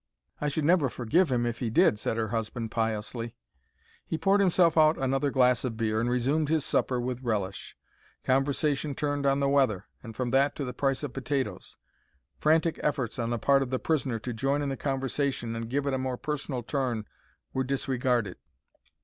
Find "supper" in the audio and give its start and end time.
6.65-6.99